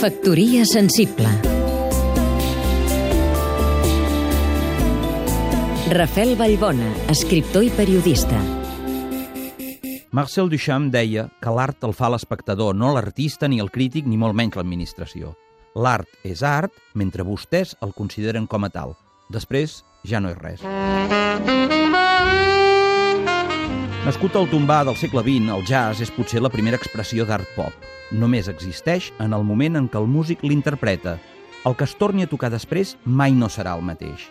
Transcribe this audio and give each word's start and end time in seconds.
Factoria 0.00 0.64
sensible 0.64 1.28
Rafel 5.90 6.36
Vallbona, 6.38 6.88
escriptor 7.12 7.66
i 7.66 7.68
periodista. 7.68 8.40
Marcel 10.16 10.48
Duchamp 10.48 10.88
deia 10.94 11.26
que 11.42 11.52
l'art 11.52 11.84
el 11.84 11.92
fa 11.92 12.08
l'espectador, 12.08 12.72
no 12.72 12.94
l'artista, 12.96 13.44
ni 13.44 13.60
el 13.60 13.68
crític, 13.68 14.08
ni 14.08 14.16
molt 14.16 14.38
menys 14.40 14.56
l'administració. 14.56 15.34
L'art 15.76 16.08
és 16.24 16.40
art, 16.40 16.72
mentre 16.94 17.26
vostès 17.28 17.76
el 17.84 17.92
consideren 17.92 18.48
com 18.48 18.64
a 18.64 18.72
tal. 18.72 18.96
Després, 19.28 19.82
ja 20.08 20.24
no 20.24 20.32
és 20.32 20.40
res. 20.40 21.89
Nascut 24.10 24.34
al 24.34 24.48
tombà 24.50 24.80
del 24.82 24.96
segle 24.98 25.22
XX, 25.22 25.52
el 25.54 25.60
jazz 25.68 26.00
és 26.02 26.10
potser 26.10 26.40
la 26.42 26.50
primera 26.50 26.74
expressió 26.74 27.22
d'art 27.22 27.46
pop. 27.54 27.84
Només 28.10 28.48
existeix 28.50 29.12
en 29.22 29.36
el 29.36 29.44
moment 29.46 29.78
en 29.78 29.86
què 29.86 30.00
el 30.00 30.08
músic 30.10 30.42
l'interpreta. 30.42 31.12
El 31.62 31.76
que 31.78 31.86
es 31.86 31.94
torni 31.94 32.26
a 32.26 32.30
tocar 32.32 32.50
després 32.50 32.96
mai 33.04 33.30
no 33.30 33.46
serà 33.46 33.76
el 33.78 33.86
mateix 33.86 34.26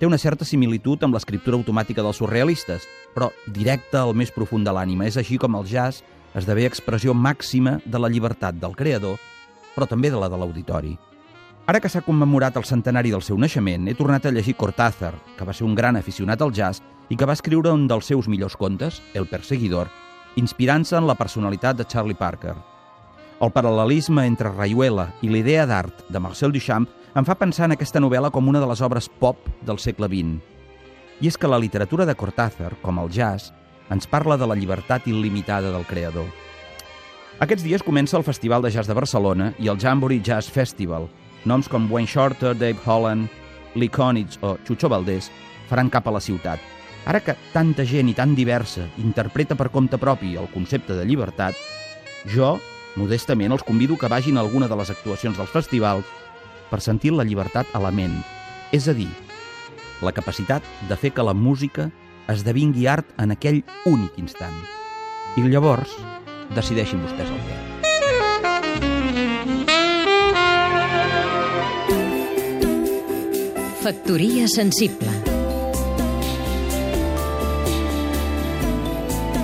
té 0.00 0.08
una 0.08 0.18
certa 0.18 0.42
similitud 0.48 1.04
amb 1.04 1.14
l'escriptura 1.14 1.54
automàtica 1.54 2.02
dels 2.02 2.18
surrealistes, 2.18 2.88
però 3.14 3.28
directa 3.46 4.00
al 4.00 4.16
més 4.18 4.32
profund 4.34 4.66
de 4.66 4.72
l'ànima. 4.74 5.04
És 5.06 5.14
així 5.20 5.36
com 5.38 5.54
el 5.54 5.68
jazz 5.70 6.00
esdevé 6.34 6.64
expressió 6.66 7.14
màxima 7.14 7.76
de 7.84 8.00
la 8.02 8.10
llibertat 8.10 8.56
del 8.58 8.74
creador, 8.74 9.20
però 9.76 9.86
també 9.86 10.10
de 10.10 10.18
la 10.18 10.32
de 10.32 10.40
l'auditori. 10.40 10.96
Ara 11.70 11.78
que 11.78 11.92
s'ha 11.92 12.02
commemorat 12.02 12.56
el 12.58 12.66
centenari 12.66 13.12
del 13.12 13.22
seu 13.22 13.38
naixement, 13.38 13.86
he 13.86 13.94
tornat 13.94 14.26
a 14.26 14.32
llegir 14.34 14.56
Cortázar, 14.58 15.12
que 15.36 15.46
va 15.46 15.54
ser 15.54 15.68
un 15.68 15.76
gran 15.78 16.00
aficionat 16.00 16.42
al 16.42 16.50
jazz 16.50 16.82
i 17.12 17.16
que 17.16 17.28
va 17.28 17.36
escriure 17.36 17.74
un 17.76 17.84
dels 17.90 18.06
seus 18.08 18.24
millors 18.32 18.56
contes, 18.56 19.02
El 19.12 19.26
perseguidor, 19.28 19.90
inspirant-se 20.40 20.96
en 20.96 21.04
la 21.06 21.16
personalitat 21.18 21.76
de 21.76 21.84
Charlie 21.84 22.16
Parker. 22.16 22.54
El 23.42 23.52
paral·lelisme 23.52 24.24
entre 24.24 24.52
Rayuela 24.54 25.10
i 25.20 25.28
l'idea 25.28 25.66
d'art 25.68 26.06
de 26.08 26.22
Marcel 26.24 26.54
Duchamp 26.54 26.88
em 27.18 27.28
fa 27.28 27.36
pensar 27.36 27.68
en 27.68 27.76
aquesta 27.76 28.00
novel·la 28.00 28.30
com 28.32 28.48
una 28.48 28.62
de 28.62 28.70
les 28.70 28.80
obres 28.80 29.10
pop 29.20 29.44
del 29.60 29.76
segle 29.82 30.08
XX. 30.08 30.40
I 31.20 31.28
és 31.28 31.36
que 31.36 31.50
la 31.50 31.60
literatura 31.60 32.08
de 32.08 32.16
Cortázar, 32.16 32.72
com 32.80 33.02
el 33.02 33.12
jazz, 33.12 33.52
ens 33.92 34.08
parla 34.08 34.38
de 34.40 34.48
la 34.48 34.56
llibertat 34.56 35.04
il·limitada 35.10 35.68
del 35.74 35.84
creador. 35.84 36.30
Aquests 37.44 37.66
dies 37.66 37.84
comença 37.84 38.16
el 38.16 38.24
Festival 38.24 38.64
de 38.64 38.70
Jazz 38.72 38.88
de 38.88 38.96
Barcelona 38.96 39.52
i 39.58 39.68
el 39.68 39.76
Jamboree 39.76 40.24
Jazz 40.24 40.48
Festival. 40.48 41.10
Noms 41.44 41.68
com 41.68 41.92
Wayne 41.92 42.08
Shorter, 42.08 42.56
Dave 42.56 42.80
Holland, 42.86 43.28
Lee 43.74 43.92
Konitz 43.92 44.38
o 44.40 44.56
Chucho 44.64 44.88
Valdés 44.88 45.28
faran 45.68 45.90
cap 45.90 46.08
a 46.08 46.14
la 46.16 46.20
ciutat. 46.22 46.72
Ara 47.04 47.20
que 47.20 47.34
tanta 47.52 47.84
gent 47.88 48.12
i 48.12 48.14
tan 48.14 48.36
diversa 48.38 48.84
interpreta 49.02 49.56
per 49.58 49.72
compte 49.74 49.98
propi 49.98 50.36
el 50.38 50.46
concepte 50.52 50.94
de 50.94 51.06
llibertat, 51.06 51.56
jo, 52.30 52.54
modestament, 52.94 53.50
els 53.50 53.64
convido 53.66 53.98
que 53.98 54.10
vagin 54.10 54.38
a 54.38 54.44
alguna 54.44 54.68
de 54.70 54.78
les 54.78 54.92
actuacions 54.94 55.36
dels 55.38 55.50
festivals 55.50 56.06
per 56.70 56.80
sentir 56.80 57.12
la 57.12 57.26
llibertat 57.26 57.66
a 57.74 57.82
la 57.82 57.90
ment, 57.90 58.14
és 58.70 58.86
a 58.88 58.94
dir, 58.94 59.10
la 60.02 60.14
capacitat 60.14 60.62
de 60.88 60.96
fer 60.96 61.10
que 61.14 61.26
la 61.26 61.34
música 61.34 61.90
esdevingui 62.30 62.86
art 62.86 63.10
en 63.18 63.34
aquell 63.34 63.62
únic 63.86 64.16
instant. 64.22 64.54
I 65.36 65.42
llavors 65.48 65.90
decideixin 66.54 67.02
vostès 67.02 67.26
el 67.26 67.42
què. 67.48 67.58
Factoria 73.82 74.46
sensible 74.46 75.31